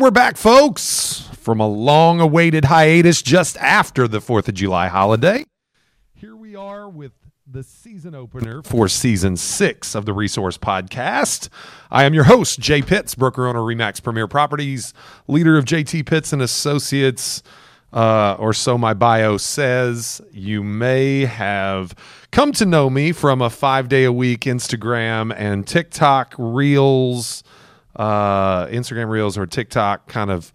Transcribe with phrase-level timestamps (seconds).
[0.00, 5.44] We're back, folks, from a long awaited hiatus just after the 4th of July holiday.
[6.14, 7.12] Here we are with
[7.46, 11.50] the season opener for season six of the Resource Podcast.
[11.90, 14.94] I am your host, Jay Pitts, broker owner, Remax Premier Properties,
[15.28, 17.42] leader of JT Pitts and Associates.
[17.92, 20.22] Uh, or so my bio says.
[20.32, 21.94] You may have
[22.30, 27.44] come to know me from a five day a week Instagram and TikTok Reels
[27.96, 30.52] uh, Instagram Reels or TikTok kind of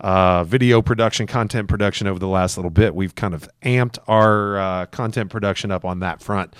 [0.00, 2.94] uh, video production, content production over the last little bit.
[2.94, 6.54] We've kind of amped our uh, content production up on that front.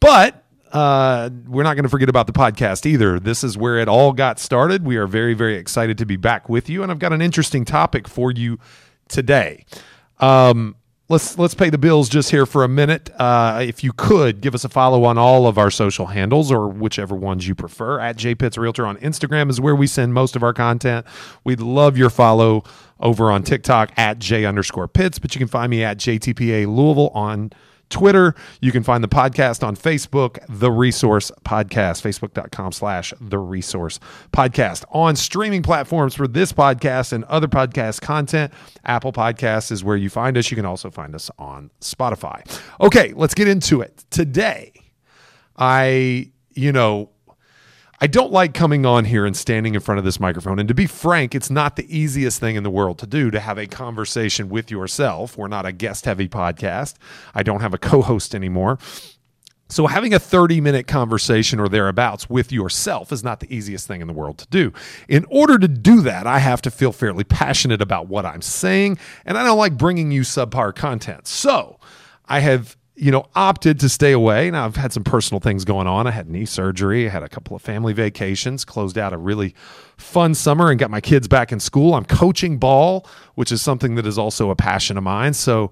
[0.00, 3.20] But uh, we're not going to forget about the podcast either.
[3.20, 4.84] This is where it all got started.
[4.84, 6.82] We are very, very excited to be back with you.
[6.82, 8.58] And I've got an interesting topic for you
[9.08, 9.64] today.
[10.18, 10.76] Um,
[11.08, 13.10] let's let's pay the bills just here for a minute.
[13.18, 16.68] Uh, if you could give us a follow on all of our social handles or
[16.68, 18.00] whichever ones you prefer.
[18.00, 21.06] At JPitts Realtor on Instagram is where we send most of our content.
[21.44, 22.64] We'd love your follow
[22.98, 27.10] over on TikTok at J underscore Pitts, but you can find me at JTPA Louisville
[27.10, 27.52] on
[27.90, 28.34] Twitter.
[28.60, 34.00] You can find the podcast on Facebook, The Resource Podcast, facebook.com slash The Resource
[34.32, 34.84] Podcast.
[34.90, 38.52] On streaming platforms for this podcast and other podcast content,
[38.84, 40.50] Apple Podcasts is where you find us.
[40.50, 42.42] You can also find us on Spotify.
[42.80, 44.04] Okay, let's get into it.
[44.10, 44.72] Today,
[45.56, 47.10] I, you know,
[48.00, 50.58] I don't like coming on here and standing in front of this microphone.
[50.58, 53.40] And to be frank, it's not the easiest thing in the world to do to
[53.40, 55.36] have a conversation with yourself.
[55.38, 56.94] We're not a guest heavy podcast.
[57.34, 58.78] I don't have a co host anymore.
[59.68, 64.00] So, having a 30 minute conversation or thereabouts with yourself is not the easiest thing
[64.00, 64.72] in the world to do.
[65.08, 68.98] In order to do that, I have to feel fairly passionate about what I'm saying,
[69.24, 71.26] and I don't like bringing you subpar content.
[71.26, 71.80] So,
[72.26, 74.50] I have you know, opted to stay away.
[74.50, 76.06] Now, I've had some personal things going on.
[76.06, 79.54] I had knee surgery, I had a couple of family vacations, closed out a really
[79.98, 81.94] fun summer, and got my kids back in school.
[81.94, 85.34] I'm coaching ball, which is something that is also a passion of mine.
[85.34, 85.70] So,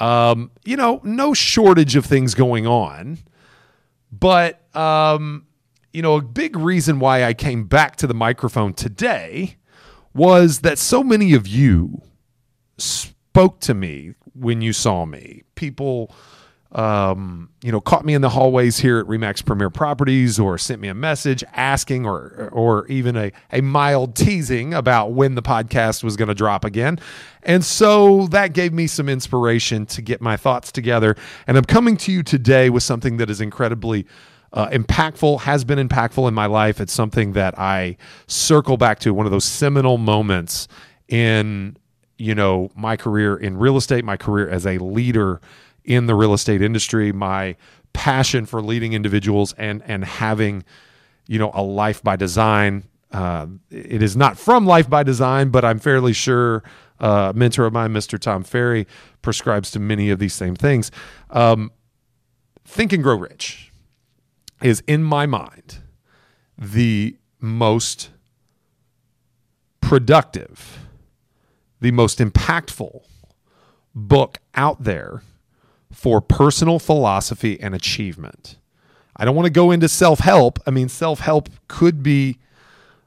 [0.00, 3.18] um, you know, no shortage of things going on.
[4.10, 5.46] But, um,
[5.92, 9.56] you know, a big reason why I came back to the microphone today
[10.12, 12.02] was that so many of you
[12.78, 15.42] spoke to me when you saw me.
[15.54, 16.14] People,
[16.74, 20.80] um, you know, caught me in the hallways here at Remax Premier Properties or sent
[20.80, 26.02] me a message asking or or even a, a mild teasing about when the podcast
[26.02, 26.98] was going to drop again.
[27.44, 31.14] And so that gave me some inspiration to get my thoughts together.
[31.46, 34.06] And I'm coming to you today with something that is incredibly
[34.52, 36.80] uh, impactful, has been impactful in my life.
[36.80, 37.96] It's something that I
[38.26, 40.66] circle back to, one of those seminal moments
[41.08, 41.76] in,
[42.18, 45.40] you know, my career in real estate, my career as a leader
[45.84, 47.56] in the real estate industry, my
[47.92, 50.64] passion for leading individuals and and having,
[51.26, 52.84] you know, a life by design.
[53.12, 56.64] Uh, it is not from Life by Design, but I'm fairly sure
[57.00, 58.18] uh, a mentor of mine, Mr.
[58.18, 58.88] Tom Ferry,
[59.22, 60.90] prescribes to many of these same things.
[61.30, 61.70] Um,
[62.64, 63.72] Think and Grow Rich
[64.62, 65.78] is, in my mind,
[66.58, 68.10] the most
[69.80, 70.78] productive,
[71.80, 73.04] the most impactful
[73.94, 75.22] book out there
[75.94, 78.58] for personal philosophy and achievement.
[79.16, 80.58] I don't want to go into self help.
[80.66, 82.38] I mean, self help could be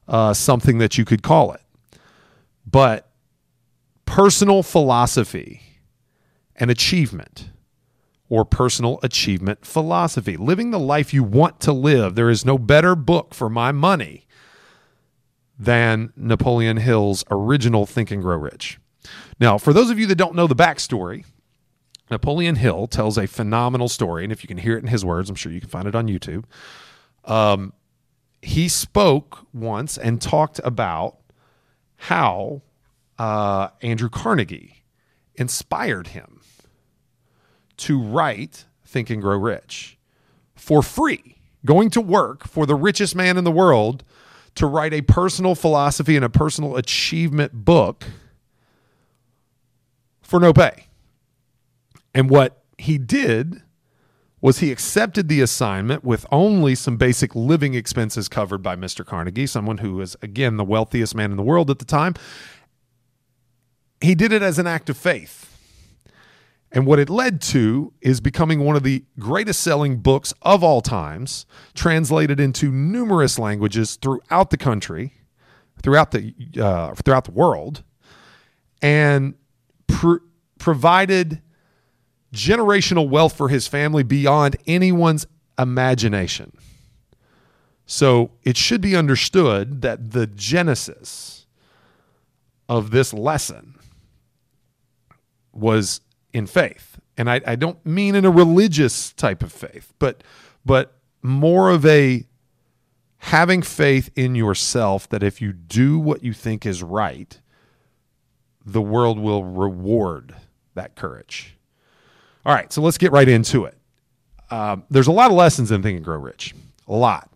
[0.07, 1.61] uh, something that you could call it,
[2.65, 3.09] but
[4.05, 5.61] personal philosophy
[6.55, 7.49] and achievement
[8.29, 12.15] or personal achievement philosophy, living the life you want to live.
[12.15, 14.25] There is no better book for my money
[15.59, 18.79] than Napoleon Hill's original Think and Grow Rich.
[19.39, 21.25] Now, for those of you that don't know the backstory,
[22.09, 25.29] Napoleon Hill tells a phenomenal story, and if you can hear it in his words,
[25.29, 26.45] I'm sure you can find it on YouTube.
[27.25, 27.73] Um,
[28.41, 31.17] he spoke once and talked about
[31.97, 32.61] how
[33.17, 34.83] uh, Andrew Carnegie
[35.35, 36.41] inspired him
[37.77, 39.97] to write Think and Grow Rich
[40.55, 44.03] for free, going to work for the richest man in the world
[44.55, 48.05] to write a personal philosophy and a personal achievement book
[50.21, 50.86] for no pay.
[52.17, 53.61] And what he did
[54.41, 59.05] was he accepted the assignment with only some basic living expenses covered by Mr.
[59.05, 62.15] Carnegie, someone who was, again, the wealthiest man in the world at the time.
[64.01, 65.55] he did it as an act of faith.
[66.71, 70.81] And what it led to is becoming one of the greatest selling books of all
[70.81, 75.13] times, translated into numerous languages throughout the country,
[75.83, 77.83] throughout the uh, throughout the world,
[78.81, 79.35] and
[79.85, 80.17] pr-
[80.57, 81.43] provided
[82.33, 85.25] generational wealth for his family beyond anyone's
[85.57, 86.51] imagination.
[87.85, 91.45] So it should be understood that the genesis
[92.67, 93.75] of this lesson
[95.53, 96.01] was
[96.33, 96.99] in faith.
[97.17, 100.23] And I, I don't mean in a religious type of faith, but
[100.65, 102.25] but more of a
[103.19, 107.39] having faith in yourself that if you do what you think is right,
[108.65, 110.35] the world will reward
[110.75, 111.56] that courage.
[112.45, 113.77] All right, so let's get right into it.
[114.49, 116.55] Um, there's a lot of lessons in Think and Grow Rich,
[116.87, 117.29] a lot.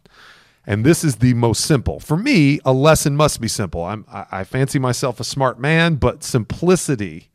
[0.66, 2.00] And this is the most simple.
[2.00, 3.84] For me, a lesson must be simple.
[3.84, 7.30] I'm, I, I fancy myself a smart man, but simplicity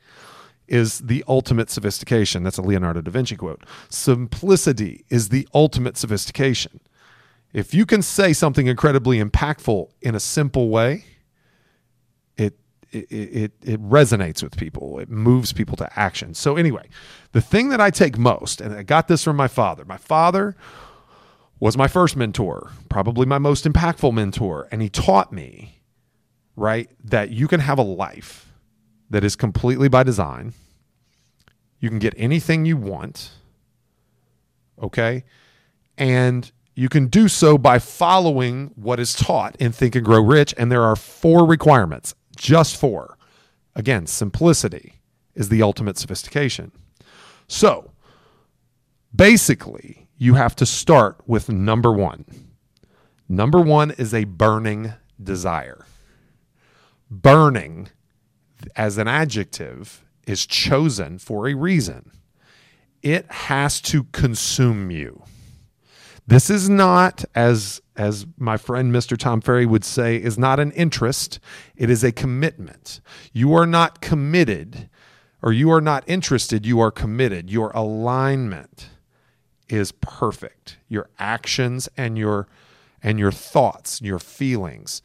[0.68, 2.42] is the ultimate sophistication.
[2.42, 3.64] That's a Leonardo da Vinci quote.
[3.88, 6.80] Simplicity is the ultimate sophistication.
[7.52, 11.04] If you can say something incredibly impactful in a simple way,
[13.10, 14.98] it it, resonates with people.
[14.98, 16.34] It moves people to action.
[16.34, 16.88] So anyway,
[17.32, 19.84] the thing that I take most, and I got this from my father.
[19.84, 20.56] My father
[21.58, 25.80] was my first mentor, probably my most impactful mentor, and he taught me,
[26.54, 28.52] right, that you can have a life
[29.10, 30.52] that is completely by design.
[31.78, 33.30] You can get anything you want.
[34.82, 35.24] Okay.
[35.96, 40.54] And you can do so by following what is taught in Think and Grow Rich.
[40.58, 43.18] And there are four requirements, just four.
[43.74, 44.94] Again, simplicity
[45.34, 46.72] is the ultimate sophistication.
[47.48, 47.90] So
[49.14, 52.24] basically, you have to start with number one.
[53.28, 55.84] Number one is a burning desire.
[57.10, 57.88] Burning
[58.74, 62.10] as an adjective is chosen for a reason.
[63.02, 65.22] It has to consume you.
[66.26, 69.16] This is not, as as my friend Mr.
[69.16, 71.40] Tom Ferry would say, is not an interest.
[71.76, 73.00] It is a commitment.
[73.32, 74.88] You are not committed,
[75.42, 76.66] or you are not interested.
[76.66, 77.50] You are committed.
[77.50, 78.90] Your alignment
[79.68, 80.78] is perfect.
[80.88, 82.46] Your actions and your
[83.02, 85.00] and your thoughts, your feelings.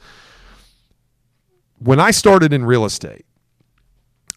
[1.77, 3.25] When I started in real estate,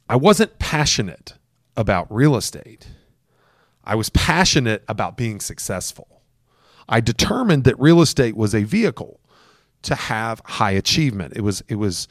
[0.08, 1.34] I wasn't passionate
[1.76, 2.88] about real estate.
[3.84, 6.13] I was passionate about being successful.
[6.88, 9.20] I determined that real estate was a vehicle
[9.82, 11.34] to have high achievement.
[11.36, 12.08] It was it was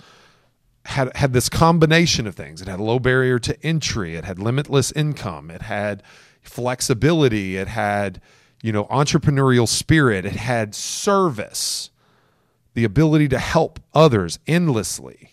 [0.86, 2.62] had had this combination of things.
[2.62, 6.04] It had a low barrier to entry, it had limitless income, it had
[6.42, 8.22] flexibility, it had,
[8.62, 11.90] you know, entrepreneurial spirit, it had service,
[12.74, 15.32] the ability to help others endlessly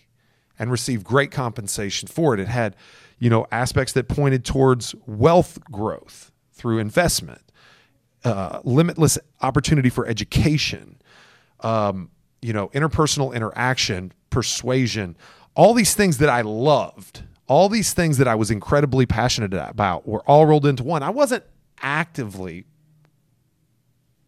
[0.59, 2.41] and receive great compensation for it.
[2.41, 2.77] It had,
[3.19, 7.50] you know, aspects that pointed towards wealth growth through investment,
[8.25, 11.01] uh, limitless opportunity for education,
[11.61, 12.11] um,
[12.43, 15.17] you know, interpersonal interaction, persuasion,
[15.55, 20.07] all these things that I loved, all these things that I was incredibly passionate about
[20.07, 21.03] were all rolled into one.
[21.03, 21.45] I wasn't
[21.83, 22.65] actively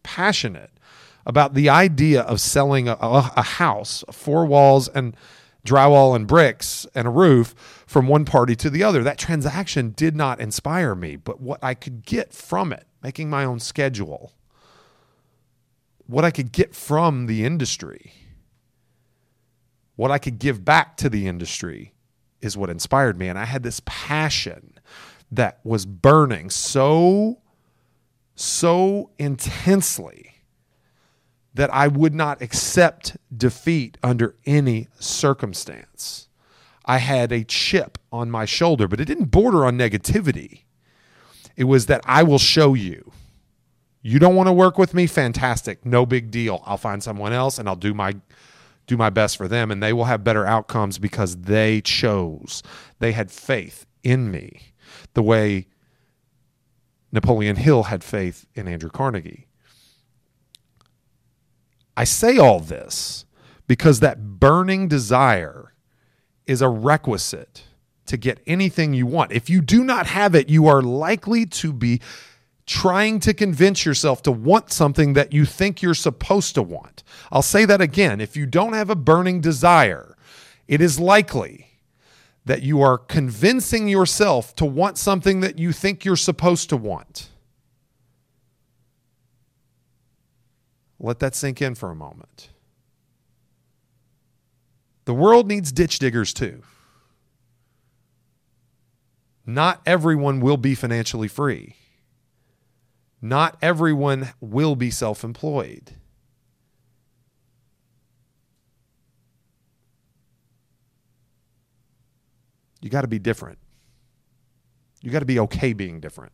[0.02, 0.70] passionate
[1.24, 5.16] about the idea of selling a, a house, four walls, and
[5.64, 7.54] drywall and bricks and a roof
[7.86, 9.02] from one party to the other.
[9.02, 13.44] That transaction did not inspire me, but what I could get from it, making my
[13.44, 14.32] own schedule,
[16.06, 18.12] what I could get from the industry,
[19.96, 21.94] what I could give back to the industry
[22.40, 23.28] is what inspired me.
[23.28, 24.78] And I had this passion
[25.30, 27.40] that was burning so,
[28.34, 30.32] so intensely
[31.54, 36.28] that I would not accept defeat under any circumstance.
[36.84, 40.64] I had a chip on my shoulder, but it didn't border on negativity.
[41.56, 43.12] It was that I will show you.
[44.02, 45.06] You don't want to work with me?
[45.06, 45.86] Fantastic.
[45.86, 46.62] No big deal.
[46.66, 48.14] I'll find someone else and I'll do my
[48.88, 52.64] do my best for them and they will have better outcomes because they chose.
[52.98, 54.72] They had faith in me.
[55.14, 55.68] The way
[57.12, 59.46] Napoleon Hill had faith in Andrew Carnegie.
[61.96, 63.24] I say all this
[63.68, 65.74] because that burning desire
[66.46, 67.64] is a requisite
[68.12, 69.32] to get anything you want.
[69.32, 71.98] If you do not have it, you are likely to be
[72.66, 77.02] trying to convince yourself to want something that you think you're supposed to want.
[77.32, 78.20] I'll say that again.
[78.20, 80.14] If you don't have a burning desire,
[80.68, 81.68] it is likely
[82.44, 87.30] that you are convincing yourself to want something that you think you're supposed to want.
[91.00, 92.50] Let that sink in for a moment.
[95.06, 96.62] The world needs ditch diggers too.
[99.44, 101.76] Not everyone will be financially free.
[103.20, 105.96] Not everyone will be self employed.
[112.80, 113.58] You got to be different.
[115.00, 116.32] You got to be okay being different.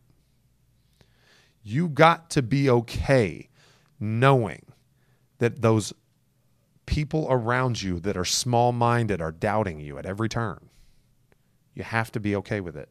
[1.63, 3.49] You got to be okay
[3.99, 4.65] knowing
[5.37, 5.93] that those
[6.85, 10.69] people around you that are small minded are doubting you at every turn.
[11.75, 12.89] You have to be okay with it.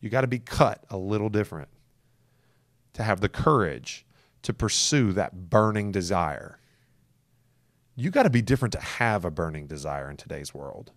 [0.00, 1.68] You got to be cut a little different
[2.94, 4.06] to have the courage
[4.42, 6.58] to pursue that burning desire.
[7.94, 10.92] You got to be different to have a burning desire in today's world.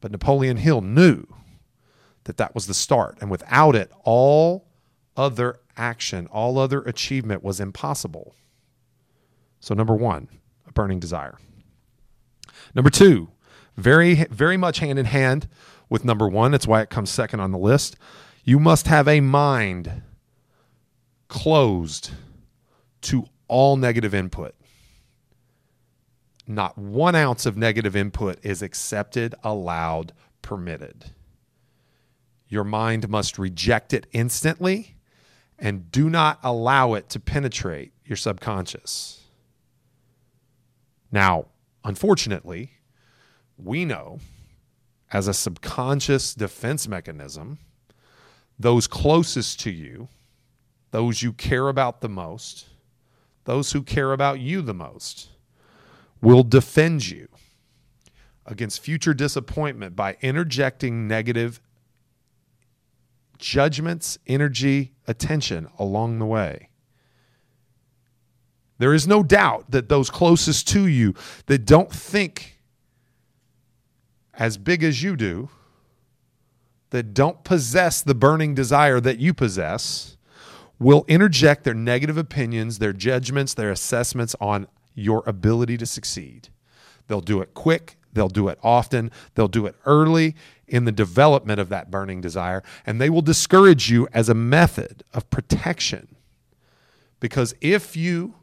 [0.00, 1.24] But Napoleon Hill knew
[2.24, 3.18] that that was the start.
[3.20, 4.66] And without it, all
[5.16, 8.34] other action, all other achievement was impossible.
[9.60, 10.28] So, number one,
[10.66, 11.38] a burning desire.
[12.74, 13.30] Number two,
[13.76, 15.48] very, very much hand in hand
[15.88, 16.52] with number one.
[16.52, 17.96] That's why it comes second on the list.
[18.44, 20.02] You must have a mind
[21.28, 22.10] closed
[23.02, 24.54] to all negative input
[26.46, 30.12] not one ounce of negative input is accepted, allowed,
[30.42, 31.12] permitted.
[32.48, 34.96] Your mind must reject it instantly
[35.58, 39.22] and do not allow it to penetrate your subconscious.
[41.10, 41.46] Now,
[41.84, 42.72] unfortunately,
[43.56, 44.18] we know
[45.12, 47.58] as a subconscious defense mechanism,
[48.58, 50.08] those closest to you,
[50.90, 52.66] those you care about the most,
[53.44, 55.28] those who care about you the most,
[56.20, 57.28] will defend you
[58.46, 61.60] against future disappointment by interjecting negative
[63.38, 66.68] judgments, energy, attention along the way.
[68.78, 71.14] There is no doubt that those closest to you
[71.46, 72.53] that don't think
[74.38, 75.48] as big as you do,
[76.90, 80.16] that don't possess the burning desire that you possess,
[80.78, 86.48] will interject their negative opinions, their judgments, their assessments on your ability to succeed.
[87.08, 90.34] They'll do it quick, they'll do it often, they'll do it early
[90.66, 95.04] in the development of that burning desire, and they will discourage you as a method
[95.12, 96.16] of protection.
[97.20, 98.34] Because if you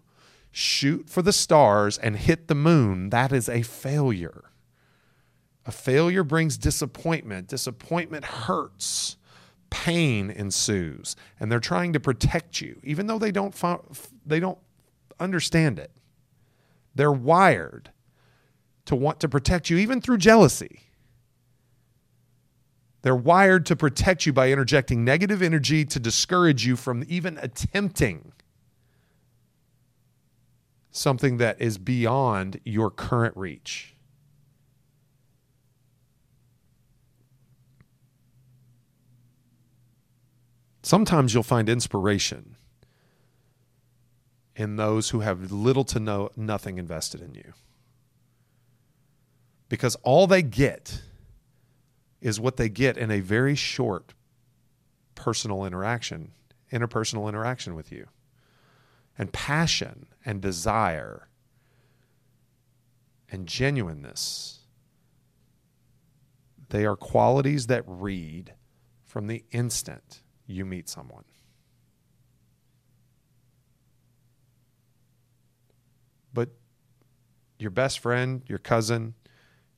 [0.52, 4.51] shoot for the stars and hit the moon, that is a failure.
[5.66, 7.48] A failure brings disappointment.
[7.48, 9.18] Disappointment hurts.
[9.70, 13.56] Pain ensues, and they're trying to protect you, even though they don't
[14.26, 14.58] they don't
[15.18, 15.92] understand it.
[16.94, 17.92] They're wired
[18.86, 20.82] to want to protect you, even through jealousy.
[23.02, 28.34] They're wired to protect you by interjecting negative energy to discourage you from even attempting
[30.92, 33.91] something that is beyond your current reach.
[40.92, 42.58] Sometimes you'll find inspiration
[44.58, 47.54] in those who have little to no nothing invested in you.
[49.70, 51.02] Because all they get
[52.20, 54.14] is what they get in a very short
[55.16, 56.34] personal interaction,
[56.74, 58.08] interpersonal interaction with you.
[59.18, 61.30] And passion and desire
[63.30, 64.60] and genuineness.
[66.68, 68.56] They are qualities that read
[69.06, 70.22] from the instant
[70.52, 71.24] you meet someone.
[76.34, 76.50] but
[77.60, 79.14] your best friend, your cousin,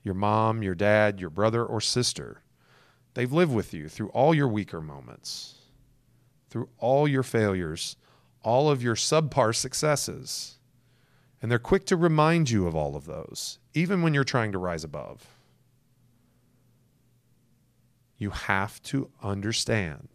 [0.03, 2.41] your mom, your dad, your brother or sister,
[3.13, 5.55] they've lived with you through all your weaker moments,
[6.49, 7.95] through all your failures,
[8.41, 10.57] all of your subpar successes.
[11.41, 14.57] And they're quick to remind you of all of those, even when you're trying to
[14.57, 15.25] rise above.
[18.17, 20.07] You have to understand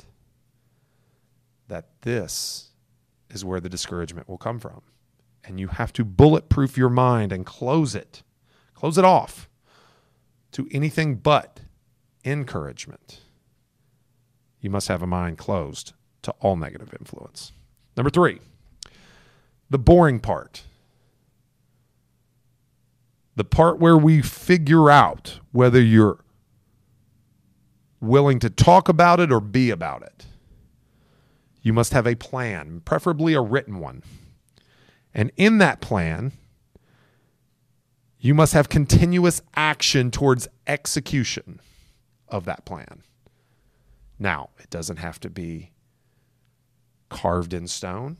[1.68, 2.70] that this
[3.30, 4.82] is where the discouragement will come from
[5.44, 8.22] and you have to bulletproof your mind and close it,
[8.74, 9.48] close it off
[10.52, 11.60] to anything but
[12.24, 13.20] encouragement.
[14.60, 17.52] You must have a mind closed to all negative influence.
[17.96, 18.40] Number three,
[19.70, 20.64] the boring part.
[23.36, 26.24] The part where we figure out whether you're
[28.00, 30.26] willing to talk about it or be about it.
[31.60, 34.02] You must have a plan, preferably a written one.
[35.14, 36.32] And in that plan,
[38.20, 41.60] you must have continuous action towards execution
[42.28, 43.02] of that plan.
[44.18, 45.72] Now, it doesn't have to be
[47.08, 48.18] carved in stone.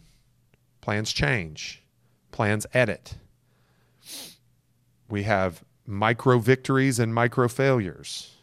[0.81, 1.83] Plans change,
[2.31, 3.17] plans edit.
[5.09, 8.38] We have micro victories and micro failures.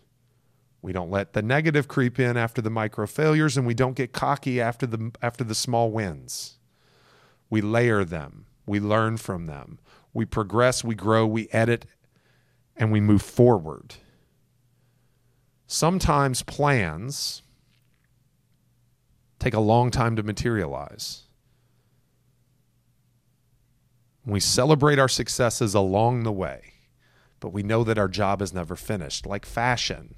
[0.85, 4.13] We don't let the negative creep in after the micro failures and we don't get
[4.13, 6.59] cocky after the after the small wins.
[7.49, 8.45] We layer them.
[8.67, 9.79] We learn from them.
[10.13, 11.87] We progress, we grow, we edit
[12.77, 13.95] and we move forward.
[15.65, 17.41] Sometimes plans
[19.39, 21.23] take a long time to materialize.
[24.23, 26.73] We celebrate our successes along the way,
[27.39, 29.25] but we know that our job is never finished.
[29.25, 30.13] Like fashion,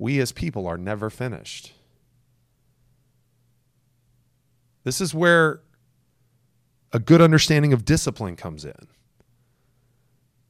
[0.00, 1.74] we as people are never finished.
[4.82, 5.60] This is where
[6.90, 8.88] a good understanding of discipline comes in.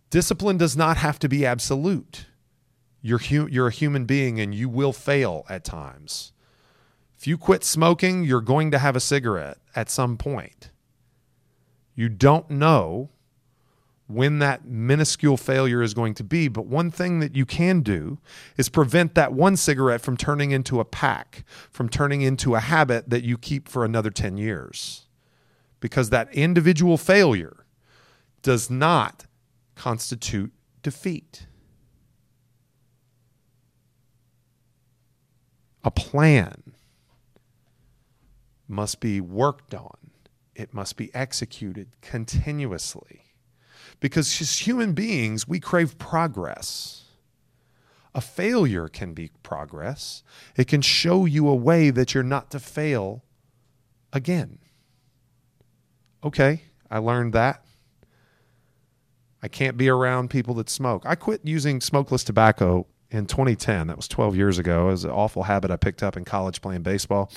[0.08, 2.26] Discipline does not have to be absolute.
[3.02, 6.32] You're, hu- you're a human being and you will fail at times.
[7.18, 10.70] If you quit smoking, you're going to have a cigarette at some point.
[11.96, 13.10] You don't know
[14.10, 18.18] when that minuscule failure is going to be, but one thing that you can do
[18.56, 23.10] is prevent that one cigarette from turning into a pack, from turning into a habit
[23.10, 25.06] that you keep for another 10 years.
[25.78, 27.64] Because that individual failure
[28.42, 29.26] does not
[29.74, 30.52] constitute
[30.82, 31.46] defeat.
[35.82, 36.74] A plan
[38.68, 39.96] must be worked on,
[40.54, 43.29] it must be executed continuously.
[44.00, 47.04] Because as human beings, we crave progress.
[48.14, 50.24] A failure can be progress,
[50.56, 53.22] it can show you a way that you're not to fail
[54.12, 54.58] again.
[56.24, 57.64] Okay, I learned that.
[59.42, 61.04] I can't be around people that smoke.
[61.06, 63.86] I quit using smokeless tobacco in 2010.
[63.86, 64.88] That was 12 years ago.
[64.88, 67.30] It was an awful habit I picked up in college playing baseball.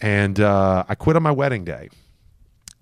[0.00, 1.88] And uh, I quit on my wedding day.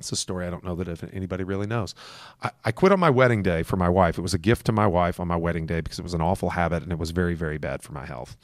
[0.00, 1.94] It's a story I don't know that if anybody really knows.
[2.42, 4.18] I, I, quit on my wedding day for my wife.
[4.18, 6.20] It was a gift to my wife on my wedding day because it was an
[6.20, 8.36] awful habit and it was very, very bad for my health.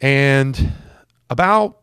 [0.00, 0.72] And
[1.30, 1.80] about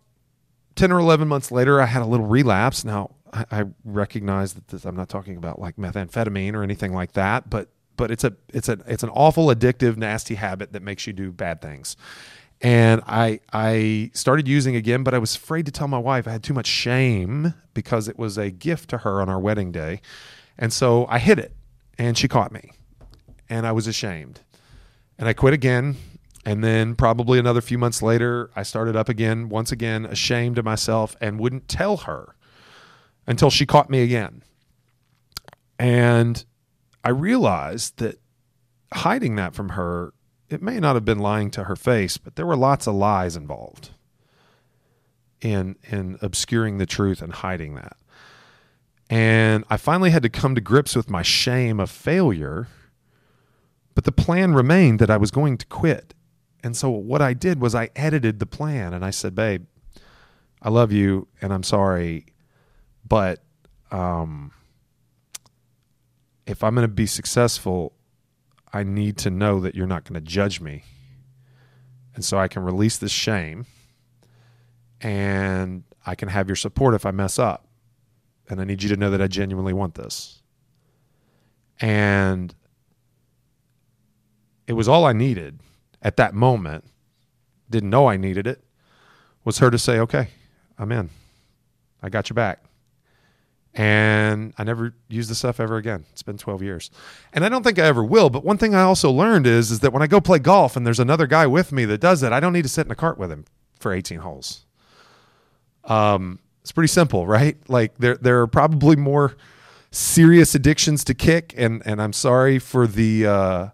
[0.75, 2.85] 10 or 11 months later, I had a little relapse.
[2.85, 7.13] Now, I, I recognize that this, I'm not talking about like methamphetamine or anything like
[7.13, 11.05] that, but but it's a it's a it's an awful addictive nasty habit that makes
[11.05, 11.95] you do bad things
[12.63, 16.27] and I I started using again, but I was afraid to tell my wife.
[16.27, 19.71] I had too much shame because it was a gift to her on our wedding
[19.71, 20.01] day,
[20.57, 21.53] and so I hid it,
[21.99, 22.71] and she caught me,
[23.49, 24.39] and I was ashamed,
[25.19, 25.97] and I quit again.
[26.45, 30.65] And then probably another few months later, I started up again, once again, ashamed of
[30.65, 32.35] myself, and wouldn't tell her
[33.25, 34.43] until she caught me again.
[35.79, 36.43] And
[37.01, 38.19] I realized that
[38.93, 40.13] hiding that from her
[40.53, 43.35] it may not have been lying to her face, but there were lots of lies
[43.35, 43.89] involved
[45.41, 47.97] in in obscuring the truth and hiding that.
[49.09, 52.67] And I finally had to come to grips with my shame of failure,
[53.93, 56.13] but the plan remained that I was going to quit.
[56.63, 59.65] And so what I did was I edited the plan and I said, "Babe,
[60.61, 62.25] I love you and I'm sorry,
[63.07, 63.43] but
[63.91, 64.51] um
[66.45, 67.93] if I'm going to be successful,
[68.73, 70.83] I need to know that you're not going to judge me.
[72.15, 73.67] And so I can release this shame
[74.99, 77.67] and I can have your support if I mess up.
[78.49, 80.41] And I need you to know that I genuinely want this.
[81.79, 82.53] And
[84.67, 85.59] it was all I needed
[86.01, 86.85] at that moment.
[87.69, 88.63] Didn't know I needed it.
[89.45, 90.29] Was her to say, okay,
[90.77, 91.09] I'm in.
[92.01, 92.63] I got your back
[93.75, 96.05] and I never used the stuff ever again.
[96.11, 96.91] It's been 12 years.
[97.33, 99.79] And I don't think I ever will, but one thing I also learned is is
[99.79, 102.31] that when I go play golf and there's another guy with me that does it,
[102.31, 103.45] I don't need to sit in a cart with him
[103.79, 104.65] for 18 holes.
[105.85, 107.57] Um it's pretty simple, right?
[107.67, 109.35] Like there there are probably more
[109.91, 113.67] serious addictions to kick and and I'm sorry for the uh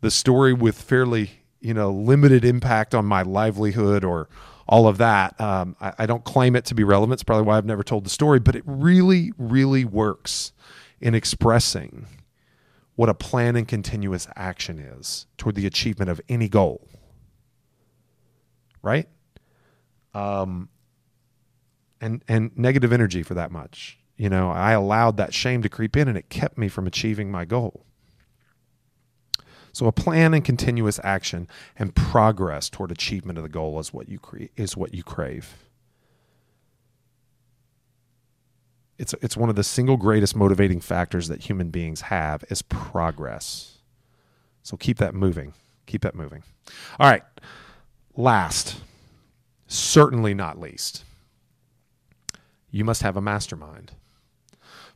[0.00, 4.28] the story with fairly, you know, limited impact on my livelihood or
[4.68, 5.40] all of that.
[5.40, 7.14] Um, I, I, don't claim it to be relevant.
[7.14, 10.52] It's probably why I've never told the story, but it really, really works
[11.00, 12.06] in expressing
[12.94, 16.86] what a plan and continuous action is toward the achievement of any goal.
[18.82, 19.08] Right?
[20.14, 20.68] Um,
[22.00, 23.98] and and negative energy for that much.
[24.16, 27.30] You know, I allowed that shame to creep in and it kept me from achieving
[27.30, 27.86] my goal.
[29.72, 34.08] So a plan and continuous action and progress toward achievement of the goal is what
[34.08, 35.54] you cre- is what you crave.
[38.98, 43.78] It's it's one of the single greatest motivating factors that human beings have is progress.
[44.62, 45.54] So keep that moving.
[45.86, 46.42] Keep that moving.
[46.98, 47.22] All right.
[48.16, 48.80] Last,
[49.68, 51.04] certainly not least,
[52.70, 53.92] you must have a mastermind.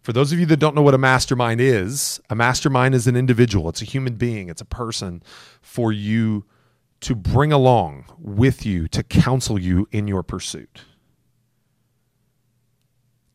[0.03, 3.15] For those of you that don't know what a mastermind is, a mastermind is an
[3.15, 5.23] individual, it's a human being, it's a person
[5.61, 6.45] for you
[7.01, 10.83] to bring along with you to counsel you in your pursuit.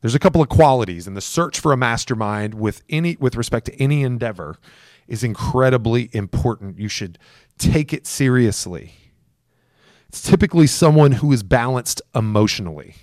[0.01, 3.65] There's a couple of qualities, and the search for a mastermind with any with respect
[3.65, 4.57] to any endeavor
[5.07, 6.79] is incredibly important.
[6.79, 7.17] You should
[7.57, 8.93] take it seriously.
[10.09, 12.95] It's typically someone who is balanced emotionally.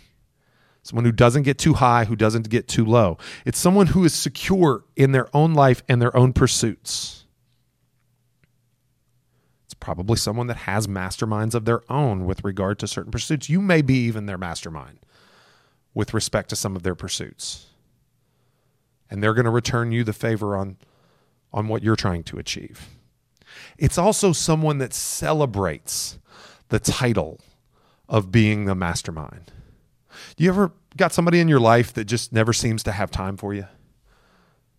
[0.84, 3.16] Someone who doesn't get too high, who doesn't get too low.
[3.46, 7.24] It's someone who is secure in their own life and their own pursuits.
[9.64, 13.48] It's probably someone that has masterminds of their own with regard to certain pursuits.
[13.48, 14.98] You may be even their mastermind
[15.94, 17.68] with respect to some of their pursuits.
[19.08, 20.76] And they're going to return you the favor on,
[21.50, 22.90] on what you're trying to achieve.
[23.78, 26.18] It's also someone that celebrates
[26.68, 27.40] the title
[28.06, 29.50] of being the mastermind.
[30.36, 33.54] You ever got somebody in your life that just never seems to have time for
[33.54, 33.66] you?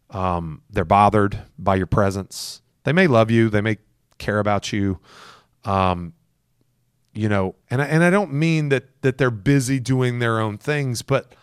[0.09, 2.61] Um, they're bothered by your presence.
[2.83, 3.77] They may love you, they may
[4.17, 4.99] care about you,
[5.63, 6.13] um,
[7.13, 7.55] you know.
[7.69, 11.33] And I, and I don't mean that that they're busy doing their own things, but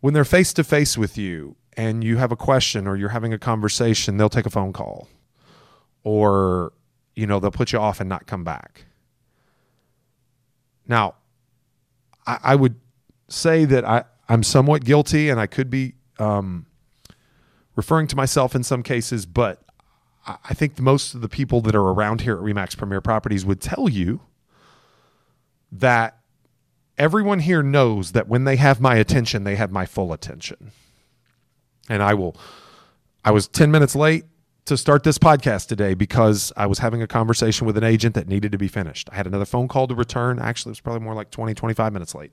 [0.00, 3.32] when they're face to face with you and you have a question or you're having
[3.32, 5.08] a conversation, they'll take a phone call,
[6.02, 6.72] or
[7.14, 8.84] you know they'll put you off and not come back.
[10.86, 11.14] Now,
[12.26, 12.74] I, I would
[13.32, 16.66] say that I, I'm somewhat guilty and I could be um,
[17.76, 19.62] referring to myself in some cases, but
[20.26, 23.60] I think most of the people that are around here at Remax Premier Properties would
[23.60, 24.20] tell you
[25.72, 26.18] that
[26.96, 30.70] everyone here knows that when they have my attention, they have my full attention.
[31.88, 32.36] And I will,
[33.24, 34.24] I was 10 minutes late
[34.66, 38.28] to start this podcast today because I was having a conversation with an agent that
[38.28, 39.08] needed to be finished.
[39.10, 40.38] I had another phone call to return.
[40.38, 42.32] Actually, it was probably more like 20, 25 minutes late.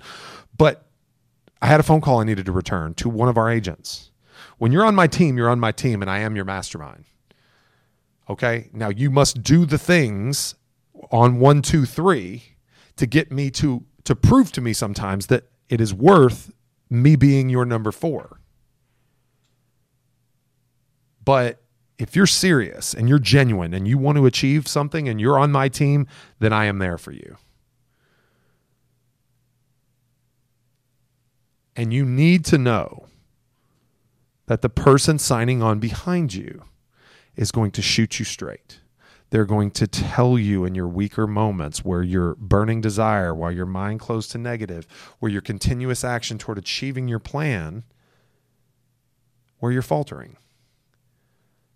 [0.56, 0.88] But
[1.62, 4.12] I had a phone call I needed to return to one of our agents.
[4.58, 7.06] When you're on my team, you're on my team, and I am your mastermind.
[8.30, 8.69] Okay.
[8.74, 10.56] Now you must do the things
[11.12, 12.43] on one, two, three
[12.98, 16.52] to get me to to prove to me sometimes that it is worth
[16.89, 18.39] me being your number four.
[21.24, 21.62] But
[22.00, 25.52] if you're serious and you're genuine and you want to achieve something and you're on
[25.52, 26.08] my team,
[26.39, 27.38] then I am there for you.
[31.75, 33.08] And you need to know
[34.47, 36.63] that the person signing on behind you
[37.36, 38.79] is going to shoot you straight.
[39.29, 43.67] They're going to tell you in your weaker moments where your burning desire, while your
[43.67, 44.88] mind closed to negative,
[45.19, 47.84] where your continuous action toward achieving your plan,
[49.60, 50.38] where you're faltering.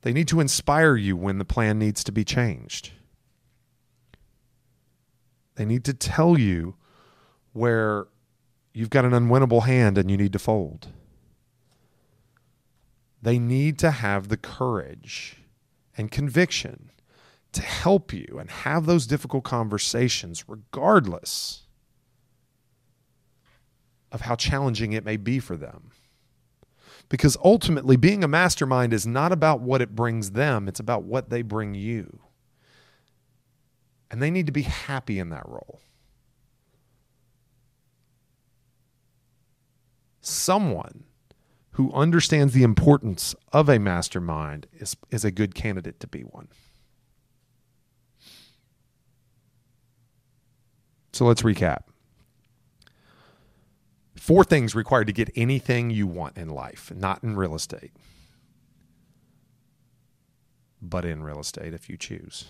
[0.02, 2.92] They need to inspire you when the plan needs to be changed.
[5.56, 6.76] They need to tell you
[7.54, 8.08] where
[8.74, 10.88] you've got an unwinnable hand and you need to fold.
[13.22, 15.38] They need to have the courage
[15.98, 16.92] and conviction
[17.54, 21.64] to help you and have those difficult conversations, regardless
[24.12, 25.92] of how challenging it may be for them.
[27.10, 31.30] Because ultimately, being a mastermind is not about what it brings them, it's about what
[31.30, 32.20] they bring you.
[34.10, 35.80] And they need to be happy in that role.
[40.24, 41.04] Someone
[41.72, 46.48] who understands the importance of a mastermind is, is a good candidate to be one.
[51.12, 51.84] So let's recap
[54.16, 57.92] four things required to get anything you want in life, not in real estate,
[60.82, 62.46] but in real estate if you choose.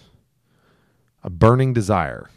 [1.24, 2.30] A burning desire,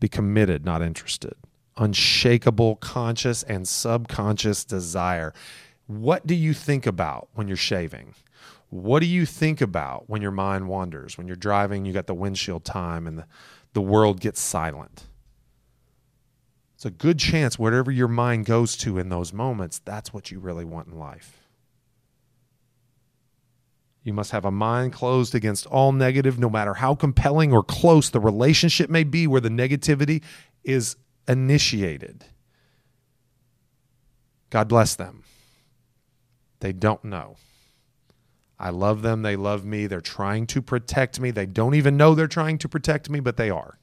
[0.00, 1.34] be committed, not interested.
[1.76, 5.32] Unshakable, conscious, and subconscious desire.
[5.86, 8.14] What do you think about when you're shaving?
[8.70, 11.18] What do you think about when your mind wanders?
[11.18, 13.26] When you're driving, you got the windshield time and the,
[13.72, 15.04] the world gets silent
[16.82, 20.40] it's a good chance whatever your mind goes to in those moments, that's what you
[20.40, 21.46] really want in life.
[24.02, 28.10] You must have a mind closed against all negative, no matter how compelling or close
[28.10, 30.24] the relationship may be where the negativity
[30.64, 30.96] is
[31.28, 32.24] initiated.
[34.50, 35.24] God bless them.
[36.60, 37.36] They don't know.
[38.58, 39.22] I love them.
[39.22, 39.86] They love me.
[39.86, 41.30] They're trying to protect me.
[41.30, 43.78] They don't even know they're trying to protect me, but they are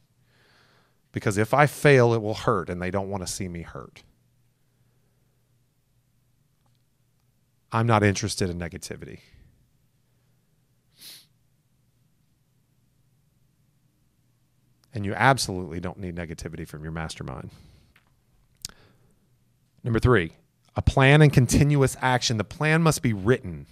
[1.12, 4.04] because if I fail, it will hurt, and they don't want to see me hurt.
[7.72, 9.20] I'm not interested in negativity.
[15.00, 17.52] And you absolutely don't need negativity from your mastermind.
[19.82, 20.34] Number three,
[20.76, 22.36] a plan and continuous action.
[22.36, 23.66] The plan must be written.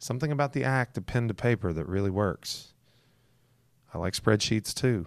[0.00, 2.72] Something about the act of pen to paper that really works.
[3.94, 5.06] I like spreadsheets too.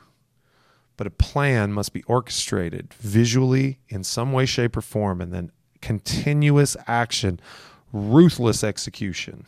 [0.95, 5.51] But a plan must be orchestrated visually in some way, shape, or form, and then
[5.81, 7.41] continuous action,
[7.91, 9.45] ruthless execution.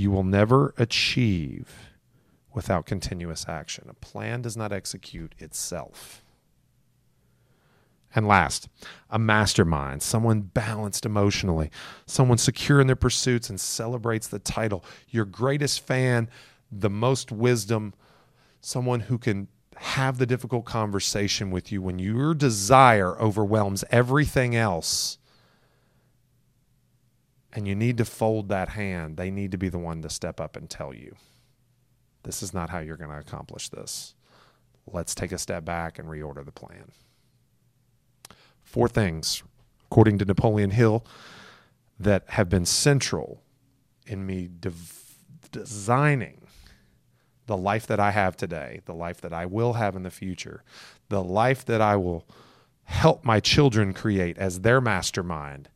[0.00, 1.90] You will never achieve
[2.54, 3.84] without continuous action.
[3.90, 6.24] A plan does not execute itself.
[8.14, 8.70] And last,
[9.10, 11.70] a mastermind, someone balanced emotionally,
[12.06, 16.30] someone secure in their pursuits and celebrates the title, your greatest fan,
[16.72, 17.92] the most wisdom,
[18.62, 25.18] someone who can have the difficult conversation with you when your desire overwhelms everything else
[27.52, 29.16] and you need to fold that hand.
[29.16, 31.16] They need to be the one to step up and tell you,
[32.22, 34.14] this is not how you're going to accomplish this.
[34.86, 36.92] Let's take a step back and reorder the plan.
[38.62, 39.42] Four things,
[39.86, 41.04] according to Napoleon Hill,
[41.98, 43.42] that have been central
[44.06, 44.48] in me
[45.50, 46.42] designing
[47.46, 50.62] the life that I have today, the life that I will have in the future,
[51.08, 52.24] the life that I will
[52.84, 55.68] help my children create as their mastermind.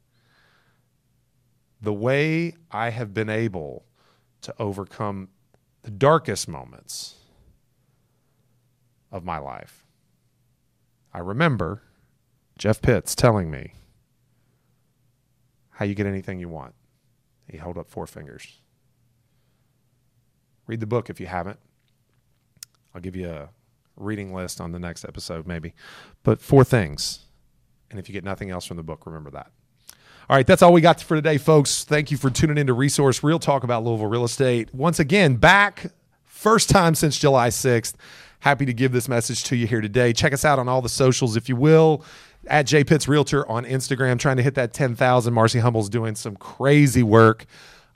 [1.85, 3.85] The way I have been able
[4.41, 5.29] to overcome
[5.83, 7.17] the darkest moments
[9.13, 9.85] of my life.
[11.13, 11.83] I remember
[12.57, 13.75] Jeff Pitts telling me
[15.73, 16.75] how you get anything you want.
[17.51, 18.61] He held up four fingers.
[20.67, 21.59] Read the book if you haven't.
[22.95, 23.51] I'll give you a
[23.97, 25.75] reading list on the next episode, maybe.
[26.23, 27.27] But four things.
[27.91, 29.51] And if you get nothing else from the book, remember that.
[30.29, 31.85] All right, that's all we got for today, folks.
[31.85, 34.75] Thank you for tuning into Resource Real Talk about Louisville real estate.
[34.75, 35.93] Once again, back
[36.25, 37.95] first time since July 6th.
[38.41, 40.15] Happy to give this message to you here today.
[40.15, 42.03] Check us out on all the socials, if you will
[42.47, 45.33] at J Pitts Realtor on Instagram, trying to hit that 10,000.
[45.33, 47.47] Marcy Humble's doing some crazy work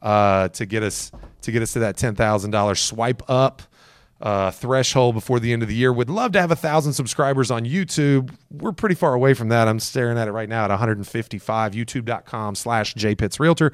[0.02, 1.10] uh, to get us
[1.42, 3.62] to get us to that $10,000 swipe up
[4.20, 5.92] uh, threshold before the end of the year.
[5.92, 8.34] Would love to have a thousand subscribers on YouTube.
[8.50, 9.68] We're pretty far away from that.
[9.68, 11.72] I'm staring at it right now at 155.
[11.72, 13.72] YouTube.com slash J Pitts Realtor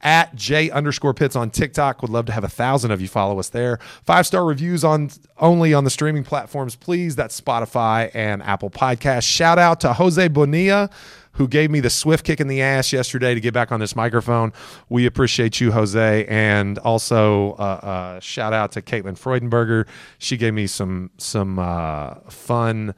[0.00, 2.02] at J underscore Pitts on TikTok.
[2.02, 3.78] Would love to have a thousand of you follow us there.
[4.04, 7.16] Five star reviews on only on the streaming platforms, please.
[7.16, 9.28] That's Spotify and Apple Podcasts.
[9.28, 10.90] Shout out to Jose Bonilla
[11.38, 13.94] who gave me the swift kick in the ass yesterday to get back on this
[13.94, 14.52] microphone.
[14.88, 19.86] We appreciate you, Jose, and also uh, uh, shout out to Caitlin Freudenberger.
[20.18, 22.92] She gave me some some uh, fun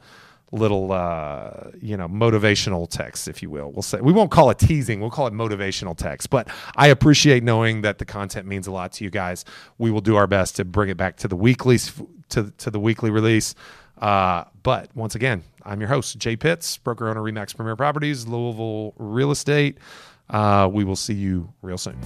[0.51, 3.71] little uh, you know motivational text if you will.
[3.71, 4.99] We'll say we won't call it teasing.
[4.99, 8.91] We'll call it motivational text but i appreciate knowing that the content means a lot
[8.93, 9.45] to you guys.
[9.77, 11.77] We will do our best to bring it back to the weekly
[12.29, 13.53] to, to the weekly release.
[13.99, 18.93] Uh, but once again i'm your host jay pitts broker owner remax premier properties louisville
[18.97, 19.77] real estate.
[20.29, 21.97] Uh, we will see you real soon